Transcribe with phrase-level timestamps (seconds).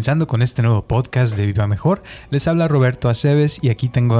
[0.00, 2.02] comenzando con este nuevo podcast de Viva Mejor.
[2.30, 4.16] Les habla Roberto Aceves y aquí tengo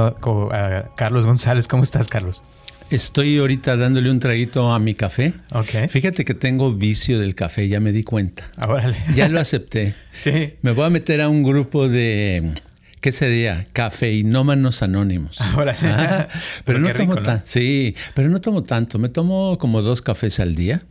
[0.53, 1.67] a, Carlos González.
[1.67, 2.43] ¿Cómo estás, Carlos?
[2.91, 5.33] Estoy ahorita dándole un traguito a mi café.
[5.55, 5.89] Ok.
[5.89, 8.51] Fíjate que tengo vicio del café, ya me di cuenta.
[8.63, 8.95] Órale.
[9.15, 9.95] Ya lo acepté.
[10.13, 10.53] sí.
[10.61, 12.53] Me voy a meter a un grupo de
[12.99, 13.65] ¿qué sería?
[13.73, 15.39] Cafeinómanos anónimos.
[15.57, 15.79] Órale.
[15.81, 16.27] Ah,
[16.63, 17.41] pero, no tomo tanto.
[17.47, 18.99] Sí, pero no tomo tanto.
[18.99, 20.83] Me tomo como dos cafés al día.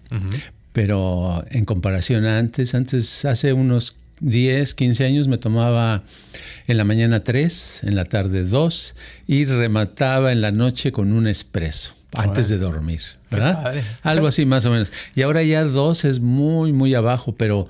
[0.73, 6.02] Pero en comparación a antes, antes hace unos 10, 15 años me tomaba
[6.66, 8.95] en la mañana 3, en la tarde 2
[9.27, 13.83] y remataba en la noche con un espresso antes de dormir, ¿verdad?
[14.02, 14.92] Algo así más o menos.
[15.14, 17.69] Y ahora ya dos es muy, muy abajo, pero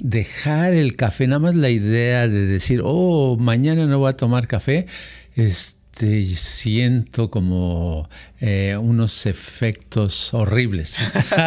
[0.00, 4.46] dejar el café, nada más la idea de decir, oh, mañana no voy a tomar
[4.46, 4.86] café,
[5.34, 8.08] este, siento como
[8.40, 10.98] eh, unos efectos horribles.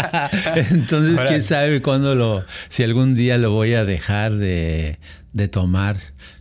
[0.71, 4.99] Entonces, quién sabe cuándo lo, si algún día lo voy a dejar de,
[5.33, 5.97] de tomar.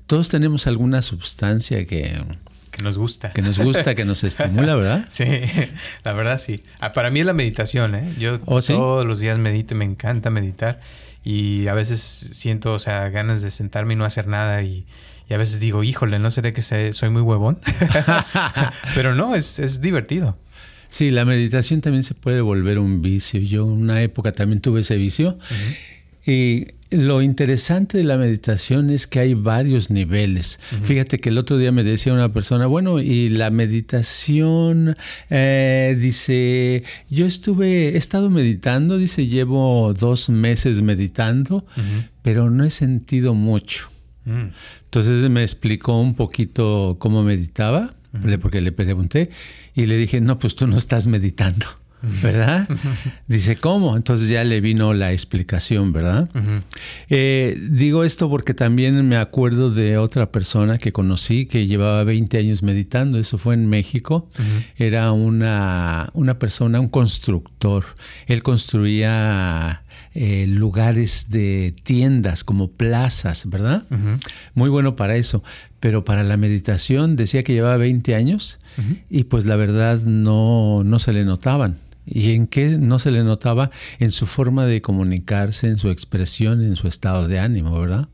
[0.07, 2.23] Todos tenemos alguna sustancia que,
[2.71, 3.33] que nos gusta.
[3.33, 5.07] Que nos gusta, que nos estimula, ¿verdad?
[5.11, 5.25] Sí,
[6.05, 6.63] la verdad sí.
[6.79, 8.15] Ah, para mí es la meditación, ¿eh?
[8.19, 10.81] Yo ¿Oh, todos los días medito, me encanta meditar
[11.25, 14.87] y a veces siento, o sea, ganas de sentarme y no hacer nada y,
[15.35, 17.59] a veces digo, híjole, ¿no seré que soy muy huevón?
[18.95, 20.37] Pero no, es, es divertido.
[20.89, 23.41] Sí, la meditación también se puede volver un vicio.
[23.41, 25.39] Yo en una época también tuve ese vicio.
[26.25, 30.61] Y lo interesante de la meditación es que hay varios niveles.
[30.83, 34.97] Fíjate que el otro día me decía una persona, bueno, y la meditación,
[35.31, 41.65] eh, dice, yo estuve, he estado meditando, dice, llevo dos meses meditando,
[42.23, 43.89] pero no he sentido mucho.
[44.97, 47.93] Entonces me explicó un poquito cómo meditaba,
[48.41, 49.29] porque le pregunté,
[49.75, 51.67] y le dije, no, pues tú no estás meditando.
[52.23, 52.67] ¿verdad?
[53.27, 53.95] Dice, ¿cómo?
[53.95, 56.31] Entonces ya le vino la explicación, ¿verdad?
[57.11, 62.39] Eh, digo esto porque también me acuerdo de otra persona que conocí que llevaba 20
[62.39, 64.31] años meditando, eso fue en México,
[64.79, 67.85] era una, una persona, un constructor,
[68.27, 69.83] él construía...
[70.19, 73.85] Eh, lugares de tiendas como plazas, ¿verdad?
[74.55, 75.45] Muy bueno para eso,
[75.79, 78.59] pero para la meditación decía que llevaba 20 años
[79.11, 81.77] y pues la verdad no, no se le notaban.
[82.07, 83.71] ¿Y en qué no se le notaba?
[83.99, 88.09] En su forma de comunicarse, en su expresión, en su estado de ánimo, ¿verdad?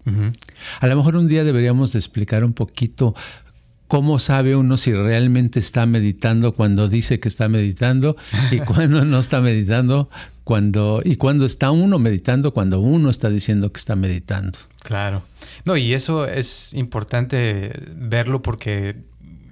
[0.80, 3.14] A lo mejor un día deberíamos explicar un poquito
[3.92, 8.16] cómo sabe uno si realmente está meditando cuando dice que está meditando
[8.50, 10.08] y cuando no está meditando,
[10.44, 14.58] cuando y cuando está uno meditando cuando uno está diciendo que está meditando.
[14.82, 15.24] Claro.
[15.66, 18.96] No, y eso es importante verlo porque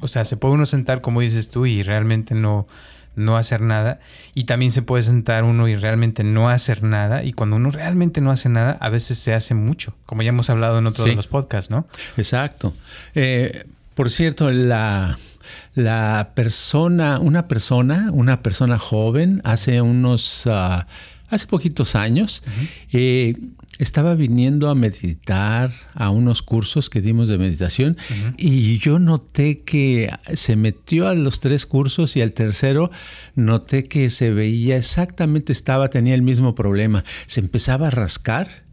[0.01, 2.67] o sea, se puede uno sentar como dices tú y realmente no
[3.17, 4.01] no hacer nada.
[4.33, 7.25] Y también se puede sentar uno y realmente no hacer nada.
[7.25, 10.49] Y cuando uno realmente no hace nada, a veces se hace mucho, como ya hemos
[10.49, 11.87] hablado en otros de los podcasts, ¿no?
[12.17, 12.72] Exacto.
[13.15, 13.67] Eh,
[14.00, 15.19] por cierto, la,
[15.75, 20.87] la persona, una persona, una persona joven, hace unos, ah,
[21.28, 22.43] hace poquitos años,
[23.78, 27.99] estaba viniendo a meditar a unos cursos que dimos de meditación
[28.39, 32.91] y yo noté que se metió a los tres cursos y al tercero
[33.34, 37.05] noté que se veía exactamente, estaba, tenía el mismo problema.
[37.27, 38.65] Se empezaba a rascar,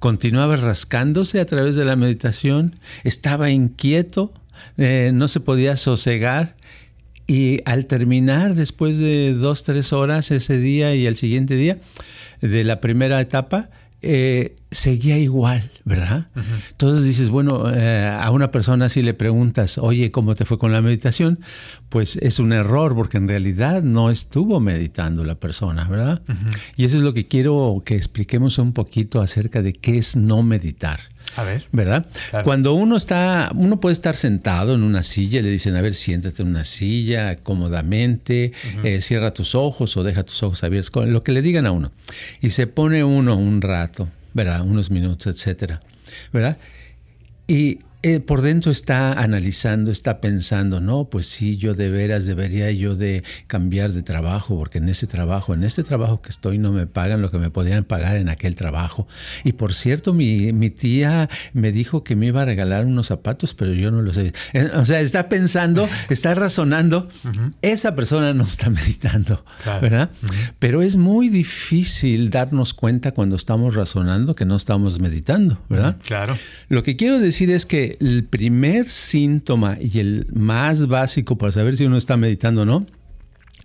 [0.00, 4.34] continuaba rascándose a través de la meditación, estaba inquieto,
[4.76, 6.56] eh, no se podía sosegar.
[7.26, 11.78] Y al terminar, después de dos, tres horas ese día y el siguiente día
[12.40, 13.70] de la primera etapa,
[14.02, 16.28] eh, seguía igual, ¿verdad?
[16.70, 20.70] Entonces dices, bueno, eh, a una persona si le preguntas, oye, ¿cómo te fue con
[20.70, 21.40] la meditación?
[21.88, 26.22] Pues es un error porque en realidad no estuvo meditando la persona, ¿verdad?
[26.76, 30.42] Y eso es lo que quiero que expliquemos un poquito acerca de qué es no
[30.42, 31.00] meditar.
[31.34, 31.64] A ver.
[31.72, 32.06] ¿Verdad?
[32.44, 36.42] Cuando uno está, uno puede estar sentado en una silla, le dicen, a ver, siéntate
[36.42, 38.52] en una silla cómodamente,
[38.84, 41.92] eh, cierra tus ojos o deja tus ojos abiertos, lo que le digan a uno.
[42.40, 44.62] Y se pone uno un rato, ¿verdad?
[44.62, 45.80] Unos minutos, etcétera,
[46.32, 46.56] ¿verdad?
[47.48, 52.70] Y eh, por dentro está analizando, está pensando, no, pues sí, yo de veras debería
[52.70, 56.72] yo de cambiar de trabajo, porque en ese trabajo, en este trabajo que estoy no
[56.72, 59.08] me pagan lo que me podían pagar en aquel trabajo.
[59.44, 63.54] Y por cierto, mi, mi tía me dijo que me iba a regalar unos zapatos,
[63.54, 64.32] pero yo no los sé.
[64.52, 67.08] Eh, o sea, está pensando, está razonando.
[67.62, 69.44] Esa persona no está meditando,
[69.80, 70.10] ¿verdad?
[70.58, 75.96] Pero es muy difícil darnos cuenta cuando estamos razonando que no estamos meditando, ¿verdad?
[76.04, 76.36] Claro.
[76.68, 81.76] Lo que quiero decir es que el primer síntoma y el más básico para saber
[81.76, 82.86] si uno está meditando o no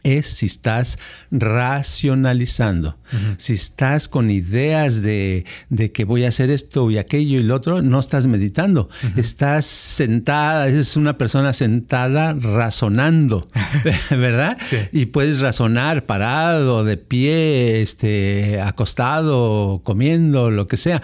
[0.03, 0.97] es si estás
[1.31, 2.97] racionalizando.
[3.37, 5.45] Si estás con ideas de,
[5.93, 8.89] que voy a hacer esto y aquello y lo otro, no estás meditando.
[9.17, 13.49] Estás sentada, es una persona sentada razonando,
[14.09, 14.57] ¿verdad?
[14.91, 21.01] Y puedes razonar parado, de pie, este, acostado, comiendo, lo que sea.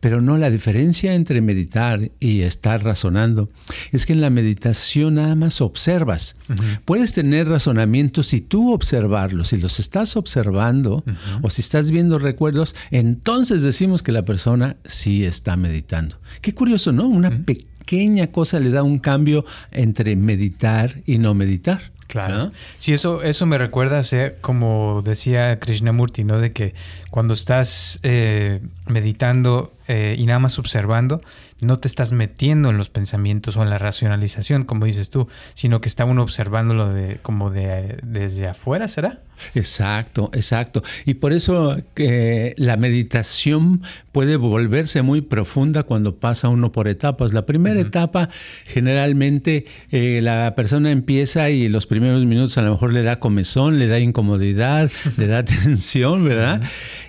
[0.00, 3.50] Pero no, la diferencia entre meditar y estar razonando
[3.92, 6.36] es que en la meditación nada más observas.
[6.84, 9.48] Puedes tener razonamientos y tú observarlos.
[9.48, 11.04] Si los estás observando
[11.42, 16.16] o si estás viendo recuerdos, entonces decimos que la persona sí está meditando.
[16.40, 17.06] Qué curioso, ¿no?
[17.06, 21.92] Una pequeña cosa le da un cambio entre meditar y no meditar.
[22.08, 22.52] Claro.
[22.78, 26.40] Sí, eso, eso me recuerda a ser, como decía Krishnamurti, ¿no?
[26.40, 26.74] De que
[27.10, 31.22] cuando estás eh, meditando eh, y nada más observando,
[31.60, 35.80] no te estás metiendo en los pensamientos o en la racionalización, como dices tú, sino
[35.80, 39.22] que está uno observándolo de, como de, desde afuera, ¿será?
[39.54, 40.82] Exacto, exacto.
[41.04, 43.82] Y por eso que la meditación
[44.12, 47.32] puede volverse muy profunda cuando pasa uno por etapas.
[47.32, 48.30] La primera etapa,
[48.66, 53.78] generalmente eh, la persona empieza y los primeros minutos a lo mejor le da comezón,
[53.78, 56.62] le da incomodidad, le da tensión, ¿verdad?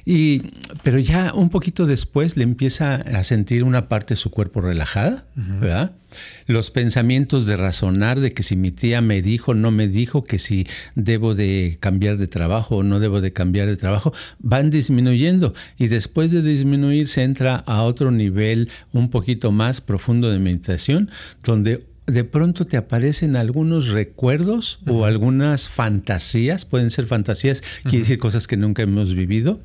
[0.06, 0.44] Y,
[0.84, 5.26] pero ya un poquito después le empieza a sentir una parte de su cuerpo relajada,
[5.36, 5.92] ¿verdad?
[6.48, 10.40] Los pensamientos de razonar de que si mi tía me dijo, no me dijo, que
[10.40, 15.54] si debo de cambiar de trabajo o no debo de cambiar de trabajo, van disminuyendo
[15.78, 21.12] y después de disminuir se entra a otro nivel un poquito más profundo de meditación,
[21.44, 28.20] donde de pronto te aparecen algunos recuerdos o algunas fantasías, pueden ser fantasías, quiere decir
[28.20, 29.60] cosas que nunca hemos vivido,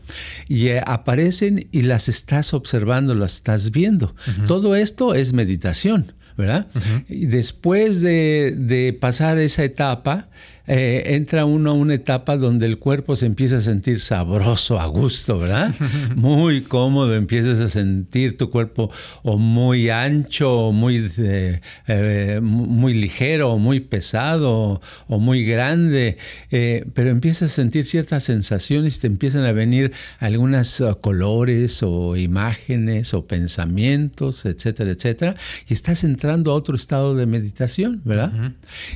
[0.48, 4.14] y eh, aparecen y las estás observando, las estás viendo.
[4.46, 6.12] Todo esto es meditación.
[6.36, 6.66] ¿verdad?
[7.08, 10.28] Y después de, de, pasar esa etapa,
[10.66, 14.86] eh, entra uno a una etapa donde el cuerpo se empieza a sentir sabroso, a
[14.86, 15.74] gusto, ¿verdad?
[16.16, 18.90] Muy cómodo, empiezas a sentir tu cuerpo
[19.22, 26.18] o muy ancho, o muy, eh, eh, muy ligero, o muy pesado, o muy grande,
[26.50, 33.14] pero empiezas a sentir ciertas sensaciones, te empiezan a venir algunos uh, colores o imágenes
[33.14, 35.34] o pensamientos, etcétera, etcétera,
[35.68, 38.32] y estás entrando a otro estado de meditación, ¿verdad?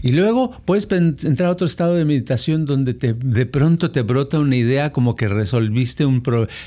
[0.03, 4.39] Y luego puedes entrar a otro estado de meditación donde te, de pronto te brota
[4.39, 6.23] una idea como que resolviste un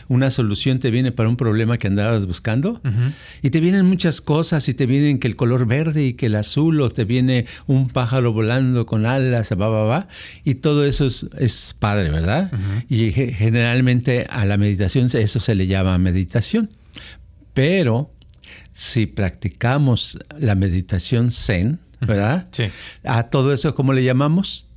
[0.09, 2.81] una solución, te viene para un problema que andabas buscando
[3.41, 6.35] y te vienen muchas cosas y te vienen que el color verde y que el
[6.35, 10.07] azul o te viene un pájaro volando con alas, va, va, va,
[10.43, 12.51] y todo eso es, padre, ¿verdad?
[12.89, 16.69] Y generalmente a la meditación eso se le llama meditación.
[17.53, 18.11] Pero
[18.73, 22.47] si practicamos la meditación zen, ¿verdad?
[22.51, 22.65] Sí.
[23.05, 24.67] A todo eso, ¿cómo le llamamos?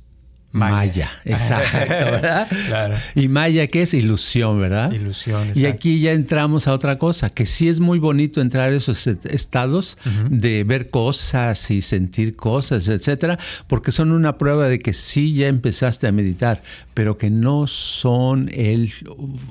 [0.55, 2.47] Maya, exacto, ¿verdad?
[2.67, 2.95] claro.
[3.13, 3.93] Y Maya, ¿qué es?
[3.93, 4.91] Ilusión, ¿verdad?
[4.91, 5.51] Ilusión.
[5.53, 9.05] Y aquí ya entramos a otra cosa, que sí es muy bonito entrar a esos
[9.07, 9.97] estados
[10.29, 13.37] de ver cosas y sentir cosas, etcétera,
[13.67, 16.63] porque son una prueba de que sí ya empezaste a meditar,
[16.93, 18.93] pero que no son el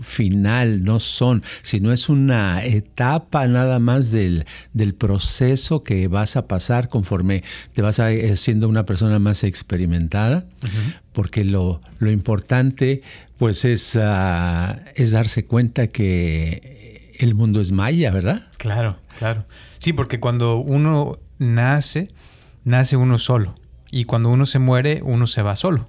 [0.01, 6.47] final, no son, sino es una etapa nada más del, del proceso que vas a
[6.49, 10.47] pasar conforme te vas a, siendo una persona más experimentada
[11.13, 13.03] porque lo, importante
[13.39, 18.47] pues es, ah, es darse cuenta que el mundo es maya, ¿verdad?
[18.59, 19.45] Claro, claro.
[19.79, 22.09] Sí, porque cuando uno nace,
[22.65, 23.55] nace uno solo.
[23.91, 25.87] Y cuando uno se muere, uno se va solo.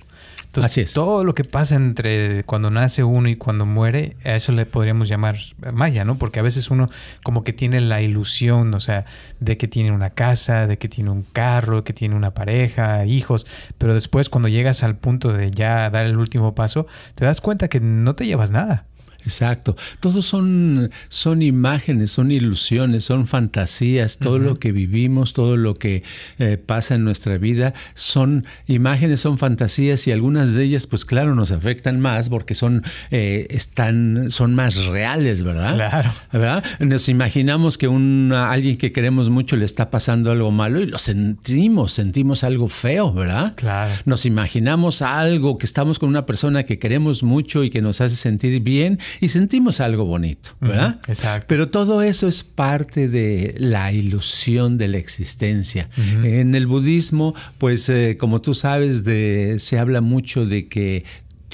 [0.64, 0.94] Así es.
[0.94, 5.08] todo lo que pasa entre cuando nace uno y cuando muere, a eso le podríamos
[5.08, 5.38] llamar
[5.74, 6.18] maya, ¿no?
[6.18, 6.90] Porque a veces uno
[7.24, 9.06] como que tiene la ilusión, o sea,
[9.40, 13.46] de que tiene una casa, de que tiene un carro, que tiene una pareja, hijos,
[13.78, 17.68] pero después cuando llegas al punto de ya dar el último paso, te das cuenta
[17.68, 18.86] que no te llevas nada.
[19.26, 19.76] Exacto.
[20.00, 24.18] Todos son, son imágenes, son ilusiones, son fantasías.
[24.20, 26.04] Todo lo que vivimos, todo lo que
[26.40, 31.36] eh, pasa en nuestra vida son imágenes, son fantasías y algunas de ellas, pues claro,
[31.36, 35.76] nos afectan más porque son, eh, están, son más reales, ¿verdad?
[35.76, 36.14] Claro.
[36.32, 36.64] ¿verdad?
[36.80, 41.00] Nos imaginamos que un, alguien que queremos mucho le está pasando algo malo y lo
[41.00, 43.54] sentimos, sentimos algo feo, ¿verdad?
[43.56, 43.94] Claro.
[44.06, 48.16] Nos imaginamos algo que estamos con una persona que queremos mucho y que nos hace
[48.16, 51.00] sentir bien y sentimos algo bonito, ¿verdad?
[51.08, 51.46] exacto.
[51.48, 55.90] Pero todo eso es parte de la ilusión de la existencia.
[56.24, 61.04] En el budismo, pues eh, como tú sabes, de, se habla mucho de que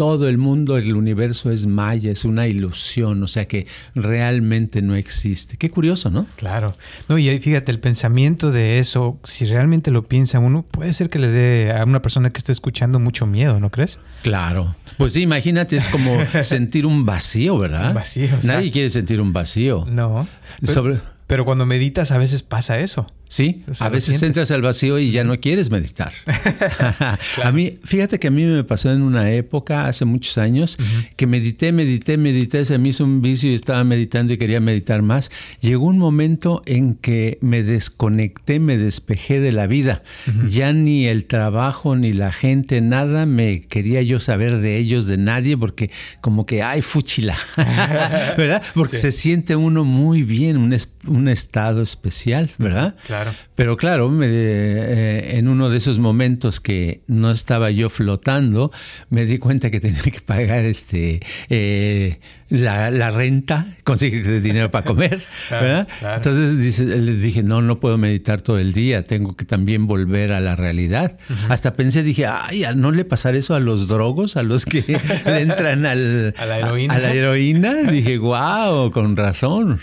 [0.02, 4.96] todo el mundo, el universo es maya, es una ilusión, o sea que realmente no
[4.96, 5.58] existe.
[5.58, 6.26] Qué curioso, ¿no?
[6.38, 6.74] Claro.
[7.08, 11.20] No, y fíjate, el pensamiento de eso, si realmente lo piensa uno, puede ser que
[11.20, 14.00] le dé a una persona que esté escuchando mucho miedo, ¿no crees?
[14.24, 14.76] Claro.
[14.98, 17.90] Pues sí, imagínate, es como sentir un vacío, ¿verdad?
[17.90, 18.30] Un vacío.
[18.42, 19.86] Nadie quiere sentir un vacío.
[19.88, 20.28] No.
[20.64, 21.00] Sobre...
[21.28, 23.06] pero cuando meditas a veces pasa eso.
[23.32, 26.12] Sí, a veces entras al vacío y ya no quieres meditar.
[27.42, 30.78] A mí, fíjate que a mí me pasó en una época, hace muchos años,
[31.16, 35.02] que medité, medité, medité, se me hizo un vicio y estaba meditando y quería meditar
[35.02, 35.32] más.
[35.62, 40.04] Llegó un momento en que me desconecté, me despejé de la vida.
[40.50, 45.16] Ya ni el trabajo, ni la gente, nada me quería yo saber de ellos, de
[45.16, 47.38] nadie, porque como que, ay, fuchila,
[48.38, 48.62] ¿verdad?
[48.74, 50.76] Porque se siente uno muy bien, un,
[51.08, 52.96] un estado especial, ¿verdad?
[53.08, 53.21] Claro.
[53.56, 58.72] Pero claro, me, eh, en uno de esos momentos que no estaba yo flotando,
[59.10, 62.20] me di cuenta que tenía que pagar este eh,
[62.52, 65.88] la, renta, conseguir dinero para comer, ¿verdad?
[66.16, 70.42] Entonces le dije, no, no puedo meditar todo el día, tengo que también volver a
[70.42, 71.18] la realidad.
[71.50, 74.84] Hasta pensé, dije, ay, ¿no le pasar eso a los drogos, a los que
[75.26, 76.94] entran al, a la heroína?
[76.94, 77.74] A, la heroína.
[77.92, 79.80] Dije, wow, con razón.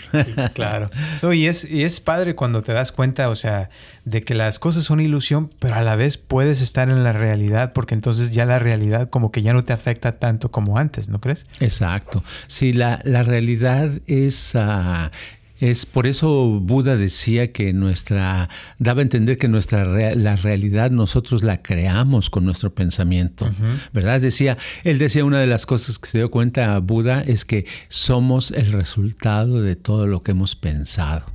[0.53, 0.89] claro.
[1.33, 3.69] y, es, y es padre cuando te das cuenta, o sea,
[4.09, 7.73] de que las cosas son ilusión, pero a la vez puedes estar en la realidad,
[7.73, 11.19] porque entonces ya la realidad como que ya no te afecta tanto como antes, ¿no
[11.19, 11.45] crees?
[11.59, 12.23] Exacto.
[12.47, 15.11] Sí, la, la realidad es, ah,
[15.59, 19.85] es por eso Buda decía que nuestra, daba a entender que nuestra
[20.15, 23.49] la realidad nosotros la creamos con nuestro pensamiento,
[23.93, 24.21] ¿verdad?
[24.21, 27.65] Decía, él decía una de las cosas que se dio cuenta a Buda es que
[27.87, 31.25] somos el resultado de todo lo que hemos pensado.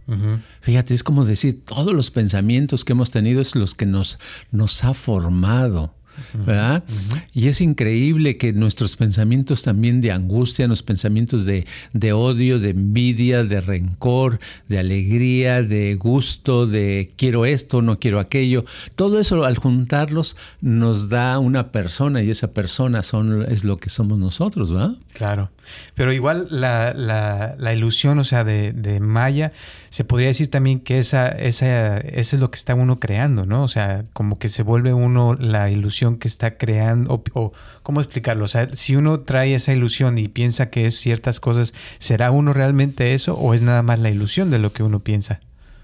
[0.61, 4.19] Fíjate, es como decir, todos los pensamientos que hemos tenido es los que nos,
[4.50, 5.95] nos ha formado.
[6.33, 6.85] ¿Verdad?
[7.33, 12.71] Y es increíble que nuestros pensamientos también de angustia, los pensamientos de, de, odio, de
[12.71, 18.64] envidia, de rencor, de alegría, de gusto, de quiero esto, no quiero aquello,
[18.97, 23.90] todo eso al juntarlos nos da una persona y esa persona son, es lo que
[23.90, 24.94] somos nosotros, ¿verdad?
[25.12, 25.50] Claro,
[25.94, 29.52] pero igual la, la, la ilusión, o sea, de, de Maya,
[29.95, 33.63] se podría decir también que esa, esa, eso es lo que está uno creando, ¿no?
[33.63, 37.53] O sea, como que se vuelve uno la ilusión que está creando, o,
[37.85, 38.45] ¿cómo explicarlo?
[38.45, 42.53] O sea, si uno trae esa ilusión y piensa que es ciertas cosas, ¿será uno
[42.53, 45.39] realmente eso o es nada más la ilusión de lo que uno piensa?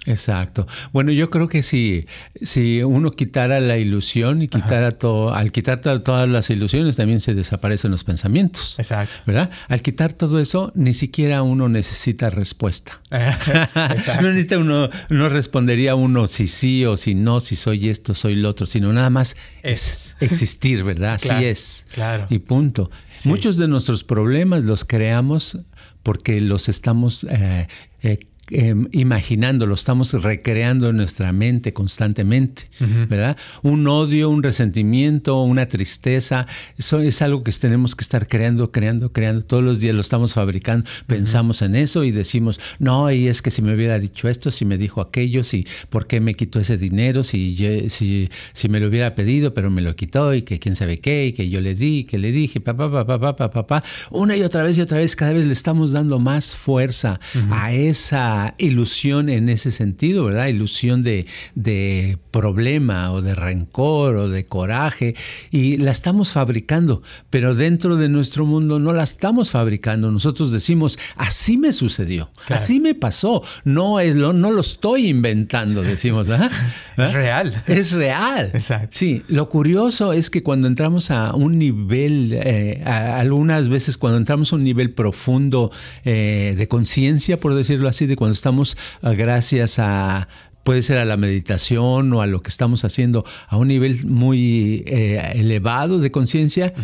[0.06, 0.66] Exacto.
[0.92, 5.80] Bueno, yo creo que si, si uno quitara la ilusión y quitara todo, al quitar
[5.80, 8.78] todas las ilusiones también se desaparecen los pensamientos.
[8.78, 9.14] Exacto.
[9.26, 9.50] ¿Verdad?
[9.68, 13.00] Al quitar todo eso, ni siquiera uno necesita respuesta.
[13.10, 14.22] Exacto.
[14.22, 18.36] no necesita uno, no respondería uno si sí o si no, si soy esto, soy
[18.36, 21.14] lo otro, sino nada más es, existir, ¿verdad?
[21.14, 21.86] Así es.
[21.92, 22.26] Claro.
[22.30, 22.90] Y punto.
[23.26, 25.58] Muchos de nuestros problemas los creamos
[26.02, 27.68] porque los estamos eh,
[28.02, 28.20] eh,
[28.52, 32.68] Em, imaginando, lo estamos recreando en nuestra mente constantemente,
[33.08, 33.36] ¿verdad?
[33.62, 39.12] Un odio, un resentimiento, una tristeza, eso es algo que tenemos que estar creando, creando,
[39.12, 39.44] creando.
[39.44, 43.52] Todos los días lo estamos fabricando, pensamos en eso y decimos, no, y es que
[43.52, 46.76] si me hubiera dicho esto, si me dijo aquello, si, ¿por qué me quitó ese
[46.76, 47.22] dinero?
[47.22, 47.56] Si,
[47.88, 51.26] si, si me lo hubiera pedido, pero me lo quitó y que quién sabe qué,
[51.26, 54.64] y que yo le di, que le dije, papá, papá, papá, papá, una y otra
[54.64, 57.20] vez y otra vez, cada vez le estamos dando más fuerza
[57.52, 60.48] a esa ilusión en ese sentido, ¿verdad?
[60.48, 65.14] Ilusión de, de problema o de rencor o de coraje
[65.50, 70.10] y la estamos fabricando, pero dentro de nuestro mundo no la estamos fabricando.
[70.10, 75.82] Nosotros decimos, así me sucedió, así me pasó, no, es lo, no lo estoy inventando,
[75.82, 76.50] decimos, ¿verdad?
[76.96, 77.62] Es real.
[77.66, 78.50] Es real.
[78.52, 78.88] Exacto.
[78.90, 84.52] Sí, lo curioso es que cuando entramos a un nivel, eh, algunas veces cuando entramos
[84.52, 85.70] a un nivel profundo
[86.04, 90.28] eh, de conciencia, por decirlo así, de cuando estamos ah, gracias a
[90.64, 94.84] puede ser a la meditación o a lo que estamos haciendo a un nivel muy
[94.86, 96.74] eh, elevado de conciencia,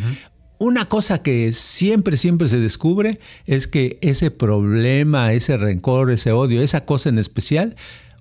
[0.58, 6.62] Una cosa que siempre, siempre se descubre es que ese problema, ese rencor, ese odio,
[6.62, 7.76] esa cosa en especial,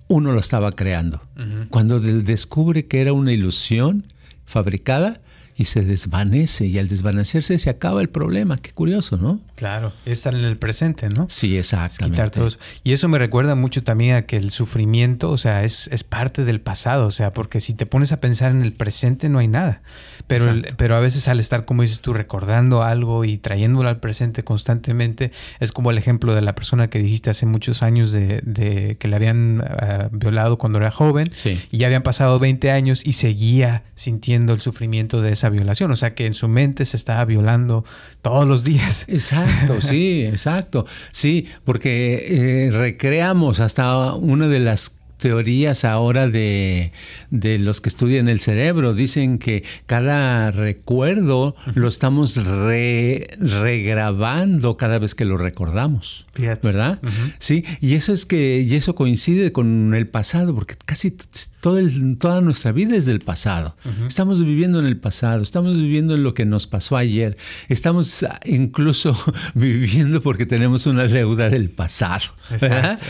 [0.06, 1.22] uno lo estaba creando.
[1.70, 4.04] Cuando descubre que era una ilusión
[4.44, 5.20] fabricada,
[5.56, 8.58] y se desvanece y al desvanecerse se acaba el problema.
[8.58, 9.40] Qué curioso, ¿no?
[9.54, 11.26] Claro, estar en el presente, ¿no?
[11.28, 12.14] Sí, exactamente.
[12.14, 12.48] Quitar todo
[12.84, 16.44] Y eso me recuerda mucho también a que el sufrimiento, o sea, es, es parte
[16.44, 19.48] del pasado, o sea, porque si te pones a pensar en el presente no hay
[19.48, 19.82] nada.
[20.26, 24.42] Pero, pero a veces al estar, como dices tú, recordando algo y trayéndolo al presente
[24.42, 25.30] constantemente,
[25.60, 29.08] es como el ejemplo de la persona que dijiste hace muchos años de, de que
[29.08, 31.60] le habían ah, violado cuando era joven sí.
[31.70, 35.90] y ya habían pasado 20 años y seguía sintiendo el sufrimiento de esa esa violación,
[35.92, 37.84] o sea que en su mente se estaba violando
[38.22, 39.06] todos los días.
[39.08, 40.86] Exacto, sí, exacto.
[41.12, 46.92] Sí, porque eh, recreamos hasta una de las teorías ahora de,
[47.30, 48.92] de, los que estudian el cerebro.
[48.94, 56.26] Dicen que cada recuerdo lo estamos regrabando cada vez que lo recordamos.
[56.62, 57.00] ¿Verdad?
[57.38, 61.16] Sí, y eso es que, y eso coincide con el pasado, porque casi
[61.60, 61.78] todo
[62.18, 63.76] toda nuestra vida es del pasado.
[64.06, 67.36] Estamos viviendo en el pasado, estamos viviendo en lo que nos pasó ayer,
[67.68, 69.16] estamos incluso
[69.54, 72.26] viviendo porque tenemos una deuda del pasado.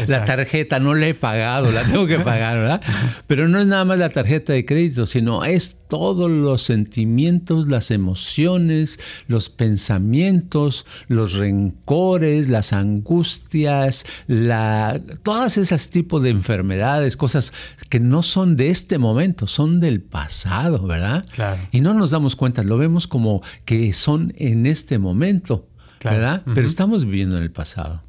[0.06, 2.82] La tarjeta no la he pagado, la tengo que pagar, ¿verdad?
[3.26, 7.90] Pero no es nada más la tarjeta de crédito, sino es todos los sentimientos, las
[7.90, 8.98] emociones,
[9.28, 17.52] los pensamientos, los rencores, las angustias, la, todas esas tipos de enfermedades, cosas
[17.88, 21.24] que no son de este momento, son del pasado, ¿verdad?
[21.32, 21.62] Claro.
[21.72, 25.68] Y no nos damos cuenta, lo vemos como que son en este momento.
[26.02, 26.42] ¿Verdad?
[26.54, 28.02] Pero estamos viviendo en el pasado.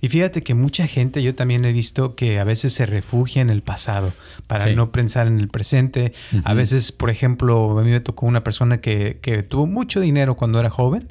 [0.00, 3.50] Y fíjate que mucha gente, yo también he visto que a veces se refugia en
[3.50, 4.12] el pasado
[4.46, 6.12] para no pensar en el presente.
[6.44, 10.34] A veces, por ejemplo, a mí me tocó una persona que, que tuvo mucho dinero
[10.34, 11.08] cuando era joven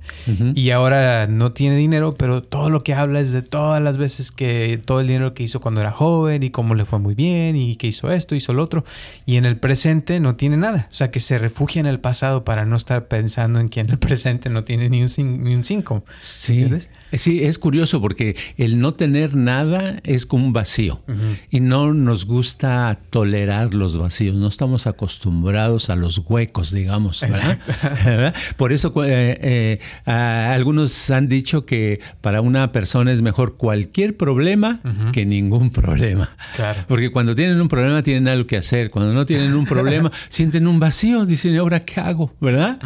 [0.55, 4.31] y ahora no tiene dinero, pero todo lo que habla es de todas las veces
[4.31, 7.55] que todo el dinero que hizo cuando era joven y cómo le fue muy bien
[7.55, 8.85] y que hizo esto, hizo lo otro.
[9.25, 10.87] Y en el presente no tiene nada.
[10.89, 13.89] O sea, que se refugia en el pasado para no estar pensando en que en
[13.89, 15.09] el presente no tiene ni un,
[15.43, 15.86] ni un cinco.
[16.17, 16.67] Sí.
[17.13, 21.01] Sí, es curioso porque el no tener nada es como un vacío
[21.49, 27.21] y no nos gusta tolerar los vacíos, no estamos acostumbrados a los huecos, digamos.
[27.21, 28.33] ¿verdad?
[28.57, 34.81] Por eso eh, eh, algunos han dicho que para una persona es mejor cualquier problema
[35.13, 36.35] que ningún problema.
[36.55, 36.83] Claro.
[36.87, 40.67] Porque cuando tienen un problema tienen algo que hacer, cuando no tienen un problema sienten
[40.67, 42.33] un vacío, dicen, ahora qué hago?
[42.41, 42.79] ¿Verdad?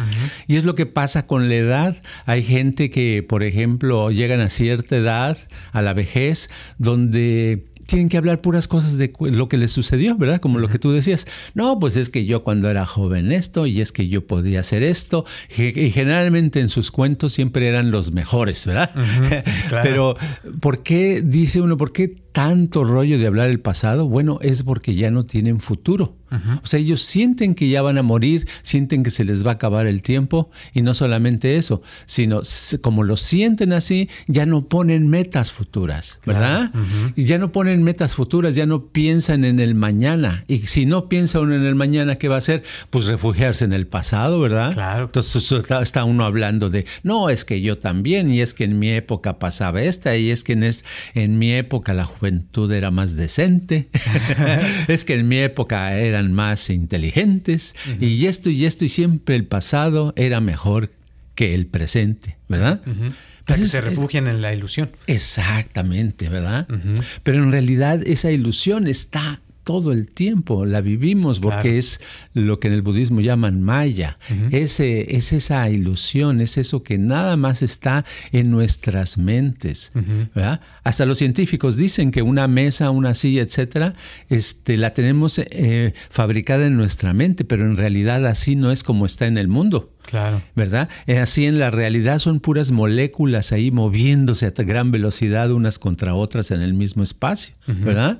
[0.46, 1.96] Y es lo que pasa con la edad.
[2.26, 5.38] Hay gente que, por ejemplo, llegan a cierta edad,
[5.72, 10.40] a la vejez, donde tienen que hablar puras cosas de lo que les sucedió, ¿verdad?
[10.40, 11.26] Como lo que tú decías.
[11.54, 14.82] No, pues es que yo cuando era joven esto y es que yo podía hacer
[14.82, 15.24] esto.
[15.56, 18.90] Y generalmente en sus cuentos siempre eran los mejores, ¿verdad?
[19.82, 20.16] Pero
[20.60, 24.08] ¿por qué, dice uno, por qué tanto rollo de hablar el pasado?
[24.08, 26.16] Bueno, es porque ya no tienen futuro.
[26.62, 29.54] O sea, ellos sienten que ya van a morir, sienten que se les va a
[29.54, 32.40] acabar el tiempo y no solamente eso, sino
[32.80, 36.72] como lo sienten así, ya no ponen metas futuras, ¿verdad?
[37.16, 40.44] Y ya no ponen metas futuras, ya no piensan en el mañana.
[40.48, 42.62] Y si no piensa uno en el mañana, ¿qué va a hacer?
[42.88, 44.72] Pues refugiarse en el pasado, ¿verdad?
[44.72, 45.04] Claro.
[45.04, 48.88] Entonces está uno hablando de, no, es que yo también, y es que en mi
[48.88, 50.70] época pasaba esta, y es que en,
[51.12, 52.21] en mi época la juventud
[52.70, 53.88] era más decente,
[54.88, 59.46] es que en mi época eran más inteligentes, y esto y esto, y siempre el
[59.46, 60.90] pasado era mejor
[61.34, 62.82] que el presente, ¿verdad?
[63.46, 64.92] que se refugian en la ilusión.
[65.06, 66.66] Exactamente, ¿verdad?
[67.22, 72.00] Pero en realidad esa ilusión está todo el tiempo, la vivimos porque es
[72.34, 74.18] lo que en el budismo llaman maya.
[74.50, 79.92] Ese, es esa ilusión, es eso que nada más está en nuestras mentes.
[80.84, 83.94] Hasta los científicos dicen que una mesa, una silla, etcétera,
[84.28, 89.06] este, la tenemos eh, fabricada en nuestra mente, pero en realidad así no es como
[89.06, 89.90] está en el mundo.
[90.02, 90.42] Claro.
[90.54, 90.88] ¿Verdad?
[91.06, 96.14] Eh, así en la realidad son puras moléculas ahí moviéndose a gran velocidad unas contra
[96.14, 98.18] otras en el mismo espacio, ¿verdad?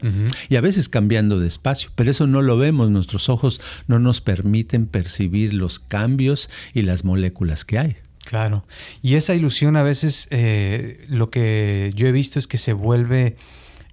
[0.48, 4.20] Y a veces cambiando de espacio, pero eso no lo vemos, nuestros ojos no nos
[4.20, 7.96] permiten percibir los cambios y las moléculas que hay.
[8.24, 8.64] Claro.
[9.02, 13.36] Y esa ilusión a veces eh, lo que yo he visto es que se vuelve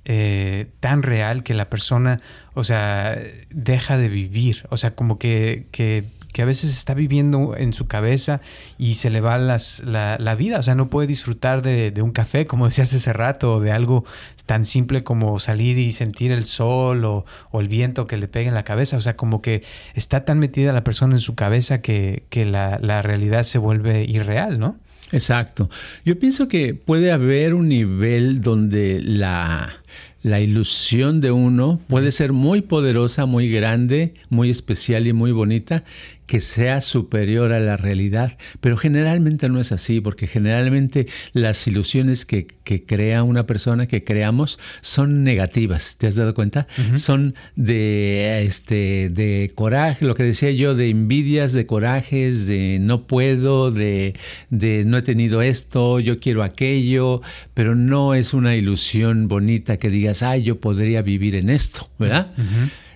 [0.05, 2.17] eh, tan real que la persona,
[2.53, 4.65] o sea, deja de vivir.
[4.69, 8.41] O sea, como que, que que a veces está viviendo en su cabeza
[8.77, 10.59] y se le va las, la, vida.
[10.59, 14.05] O sea, no puede disfrutar de, un café, como decías hace rato, o de algo
[14.45, 18.55] tan simple como salir y sentir el sol o, el viento que le pegue en
[18.55, 18.97] la cabeza.
[18.97, 19.63] O sea, como que
[19.95, 24.59] está tan metida la persona en su cabeza que, la, la realidad se vuelve irreal,
[24.59, 24.77] ¿no?
[25.11, 25.69] Exacto.
[26.05, 29.81] Yo pienso que puede haber un nivel donde la,
[30.21, 35.83] la ilusión de uno puede ser muy poderosa, muy grande, muy especial y muy bonita,
[36.29, 38.37] que sea superior a la realidad.
[38.61, 42.45] Pero generalmente no es así, porque generalmente las ilusiones que,
[42.85, 45.95] crea una persona, que creamos, son negativas.
[45.97, 46.67] ¿Te has dado cuenta?
[46.93, 53.07] Son de, este, de coraje, lo que decía yo, de envidias, de corajes, de no
[53.07, 54.13] puedo, de,
[54.51, 57.23] de no he tenido esto, yo quiero aquello,
[57.55, 62.31] pero no es una ilusión bonita que digas, ay, yo podría vivir en esto, ¿verdad?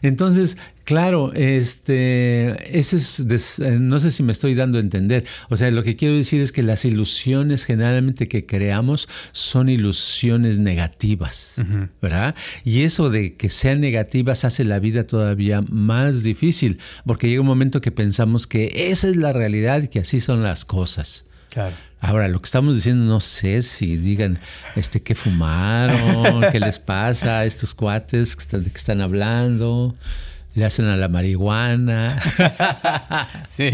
[0.04, 5.26] Entonces, claro, este, ese es, eh, no sé si me estoy dando a entender.
[5.50, 10.60] O sea, lo que quiero decir es que las ilusiones generalmente que creamos son ilusiones
[10.60, 11.63] negativas,
[12.02, 12.36] ¿verdad?
[12.66, 17.48] Y eso de que sean negativas hace la vida todavía más difícil, porque llega un
[17.48, 21.26] momento que pensamos que esa es la realidad y que así son las cosas.
[21.54, 21.76] Claro.
[22.02, 24.39] Ahora, lo que estamos diciendo, no sé si digan
[24.76, 29.96] este qué fumaron, qué les pasa a estos cuates que están, que están hablando,
[30.56, 32.20] le hacen a la marihuana.
[33.50, 33.70] sí.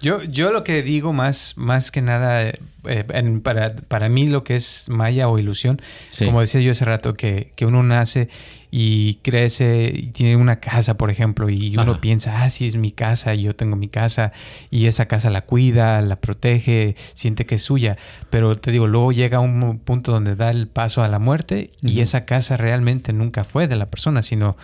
[0.00, 2.52] Yo, yo lo que digo más, más que nada,
[2.84, 3.04] eh,
[3.42, 5.80] para, para, mí lo que es maya o ilusión,
[6.18, 8.28] como decía yo hace rato, que, que, uno nace
[8.70, 12.92] y crece y tiene una casa, por ejemplo, y uno piensa, ah, sí, es mi
[12.92, 14.32] casa, y yo tengo mi casa,
[14.70, 17.96] y esa casa la cuida, la protege, siente que es suya.
[18.30, 22.00] Pero te digo, luego llega un punto donde da el paso a la muerte y
[22.00, 24.56] esa casa realmente nunca fue de la persona, sino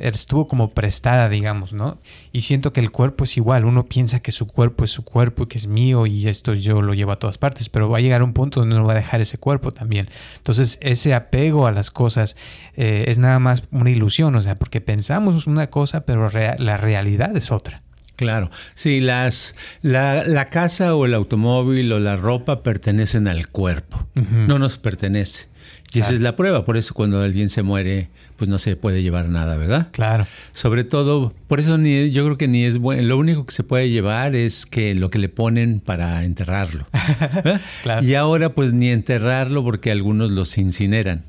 [0.00, 1.98] estuvo como prestada, digamos, ¿no?
[2.32, 5.44] Y siento que el cuerpo es igual, uno piensa que su cuerpo es su cuerpo
[5.44, 8.00] y que es mío y esto yo lo llevo a todas partes, pero va a
[8.00, 10.08] llegar un punto donde uno va a dejar ese cuerpo también.
[10.36, 12.36] Entonces ese apego a las cosas
[12.76, 17.36] eh, es nada más una ilusión, o sea, porque pensamos una cosa, pero la realidad
[17.36, 17.82] es otra.
[18.18, 24.08] Claro, sí, las, la, la, casa o el automóvil o la ropa pertenecen al cuerpo,
[24.48, 25.46] no nos pertenece.
[25.92, 29.02] Y esa es la prueba, por eso cuando alguien se muere, pues no se puede
[29.02, 29.88] llevar nada, ¿verdad?
[29.90, 30.26] Claro.
[30.52, 33.64] Sobre todo, por eso ni, yo creo que ni es bueno, lo único que se
[33.64, 36.86] puede llevar es que lo que le ponen para enterrarlo.
[37.82, 38.06] claro.
[38.06, 41.24] Y ahora pues ni enterrarlo porque algunos los incineran.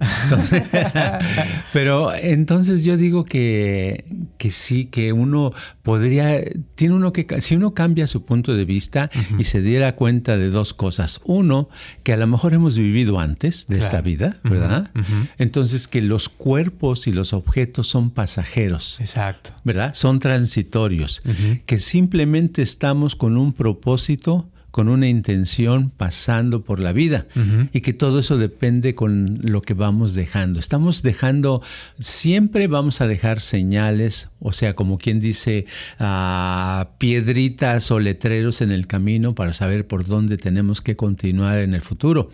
[1.74, 4.06] pero entonces yo digo que,
[4.38, 6.44] que sí, que uno podría,
[6.76, 10.52] tiene uno que, si uno cambia su punto de vista y se diera cuenta de
[10.52, 11.22] dos cosas.
[11.26, 11.70] Uno,
[12.04, 14.92] que a lo mejor hemos vivido antes de esta vida, ¿verdad?
[15.40, 19.00] Entonces que los cuerpos y los objetos son pasajeros.
[19.00, 19.52] Exacto.
[19.64, 19.94] ¿Verdad?
[19.94, 21.22] Son transitorios,
[21.66, 27.26] que simplemente estamos con un propósito con una intención pasando por la vida
[27.74, 30.60] y que todo eso depende con lo que vamos dejando.
[30.60, 31.64] Estamos dejando,
[32.00, 35.66] siempre vamos a dejar señales, o sea, como quien dice,
[35.98, 41.74] ah, piedritas o letreros en el camino para saber por dónde tenemos que continuar en
[41.74, 42.30] el futuro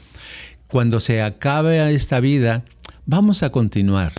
[0.67, 2.63] cuando se acabe esta vida,
[3.05, 4.13] vamos a continuar.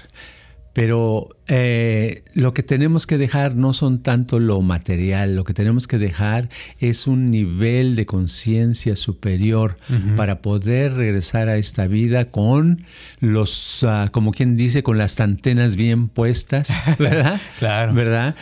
[0.76, 5.88] Pero eh, lo que tenemos que dejar no son tanto lo material, lo que tenemos
[5.88, 9.78] que dejar es un nivel de conciencia superior
[10.16, 12.84] para poder regresar a esta vida con
[13.20, 17.40] los, ah, como quien dice, con las antenas bien puestas, ¿verdad?
[17.58, 17.94] claro.
[17.94, 18.36] ¿Verdad?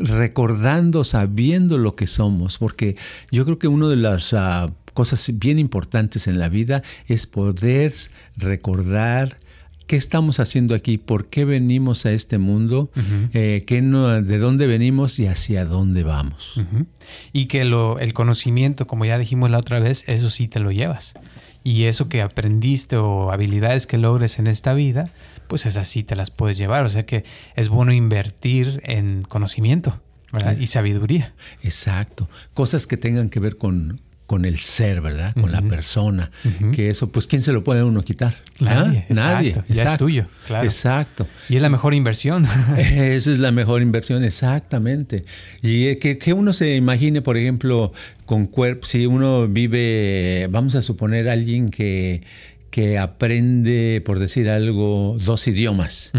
[0.00, 2.96] recordando, sabiendo lo que somos, porque
[3.30, 4.34] yo creo que uno de las...
[4.34, 7.92] Ah, cosas bien importantes en la vida es poder
[8.38, 9.36] recordar
[9.86, 12.90] qué estamos haciendo aquí, por qué venimos a este mundo,
[13.32, 16.60] eh, de dónde venimos y hacia dónde vamos.
[17.32, 20.72] Y que lo, el conocimiento, como ya dijimos la otra vez, eso sí te lo
[20.72, 21.14] llevas.
[21.62, 25.10] Y eso que aprendiste o habilidades que logres en esta vida,
[25.48, 26.84] pues esas sí te las puedes llevar.
[26.84, 30.00] O sea que es bueno invertir en conocimiento.
[30.58, 31.32] y sabiduría.
[31.62, 32.28] Exacto.
[32.52, 35.34] Cosas que tengan que ver con, con el ser, ¿verdad?
[35.34, 36.30] Con la persona.
[36.72, 38.34] Que eso, pues, ¿quién se lo puede uno quitar?
[38.58, 39.06] Nadie.
[39.08, 39.62] Nadie.
[39.68, 40.26] Ya es tuyo.
[40.46, 40.64] Claro.
[40.64, 41.26] Exacto.
[41.48, 42.46] Y es la mejor inversión.
[42.76, 45.24] Esa es la mejor inversión, exactamente.
[45.62, 47.92] Y eh, que, que uno se imagine, por ejemplo,
[48.24, 52.22] con cuerpo, si uno vive, vamos a suponer alguien que,
[52.70, 56.12] que aprende, por decir algo, dos idiomas.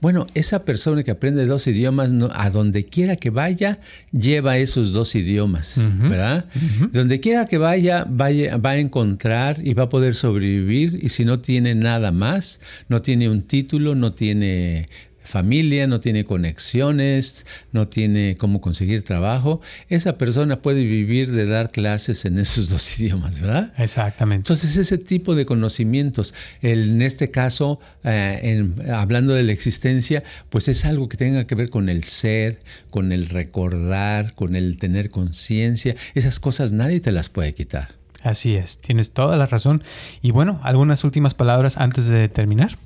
[0.00, 3.80] Bueno, esa persona que aprende dos idiomas, a donde quiera que vaya,
[4.12, 6.46] lleva esos dos idiomas, ¿verdad?
[6.92, 10.98] Donde quiera que vaya, vaya, va a encontrar y va a poder sobrevivir.
[11.02, 14.86] Y si no tiene nada más, no tiene un título, no tiene
[15.22, 21.70] familia, no tiene conexiones, no tiene cómo conseguir trabajo, esa persona puede vivir de dar
[21.70, 23.72] clases en esos dos idiomas, ¿verdad?
[23.78, 24.42] Exactamente.
[24.42, 30.84] Entonces ese tipo de conocimientos, en este caso, eh, hablando de la existencia, pues es
[30.84, 35.96] algo que tenga que ver con el ser, con el recordar, con el tener conciencia,
[36.14, 38.00] esas cosas nadie te las puede quitar.
[38.22, 39.82] Así es, tienes toda la razón.
[40.20, 42.76] Y bueno, algunas últimas palabras antes de terminar.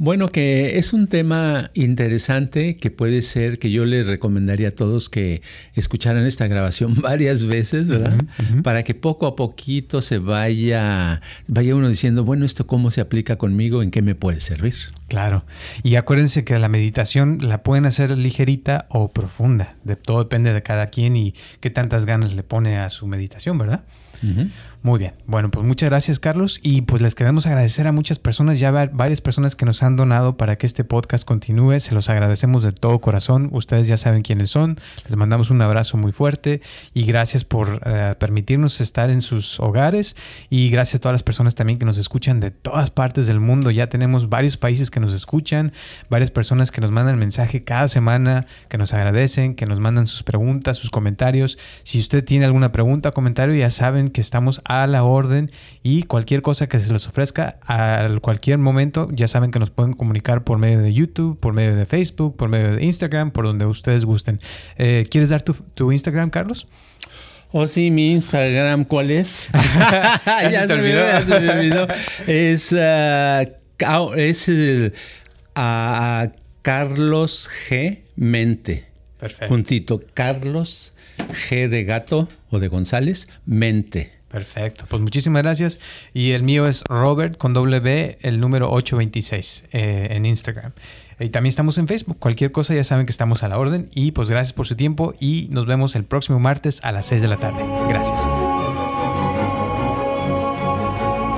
[0.00, 5.10] Bueno, que es un tema interesante que puede ser que yo les recomendaría a todos
[5.10, 5.42] que
[5.74, 8.18] escucharan esta grabación varias veces, ¿verdad?
[8.62, 13.36] Para que poco a poquito se vaya, vaya uno diciendo, bueno, esto cómo se aplica
[13.36, 14.74] conmigo, en qué me puede servir.
[15.06, 15.44] Claro.
[15.82, 19.74] Y acuérdense que la meditación la pueden hacer ligerita o profunda.
[19.84, 23.58] De todo depende de cada quien y qué tantas ganas le pone a su meditación,
[23.58, 23.84] ¿verdad?
[24.82, 25.12] Muy bien.
[25.26, 26.58] Bueno, pues muchas gracias, Carlos.
[26.62, 30.38] Y pues les queremos agradecer a muchas personas, ya varias personas que nos han donado
[30.38, 31.80] para que este podcast continúe.
[31.80, 33.50] Se los agradecemos de todo corazón.
[33.52, 34.80] Ustedes ya saben quiénes son.
[35.04, 36.62] Les mandamos un abrazo muy fuerte
[36.94, 40.16] y gracias por eh, permitirnos estar en sus hogares.
[40.48, 43.70] Y gracias a todas las personas también que nos escuchan de todas partes del mundo.
[43.70, 45.72] Ya tenemos varios países que nos escuchan,
[46.08, 50.22] varias personas que nos mandan mensaje cada semana, que nos agradecen, que nos mandan sus
[50.22, 51.58] preguntas, sus comentarios.
[51.82, 55.50] Si usted tiene alguna pregunta o comentario, ya saben que estamos a la orden
[55.82, 59.94] y cualquier cosa que se les ofrezca a cualquier momento, ya saben que nos pueden
[59.94, 63.66] comunicar por medio de YouTube, por medio de Facebook, por medio de Instagram, por donde
[63.66, 64.40] ustedes gusten.
[64.76, 66.68] Eh, ¿Quieres dar tu, Instagram, Carlos?
[67.50, 69.50] Oh, sí, mi Instagram, ¿cuál es?
[70.26, 71.88] ya, se, olvidó.
[72.28, 74.94] Es, uh, es el,
[76.62, 78.02] Carlos G.
[78.14, 78.84] Mente.
[79.18, 79.48] Perfecto.
[79.48, 80.00] Puntito.
[80.14, 80.94] Carlos
[81.48, 84.19] G de gato o de González, Mente.
[84.30, 85.80] Perfecto, pues muchísimas gracias.
[86.14, 90.72] Y el mío es Robert con B, el número 826 eh, en Instagram.
[91.18, 92.18] Y también estamos en Facebook.
[92.18, 93.90] Cualquier cosa ya saben que estamos a la orden.
[93.92, 97.22] Y pues gracias por su tiempo y nos vemos el próximo martes a las 6
[97.22, 97.62] de la tarde.
[97.88, 98.59] Gracias.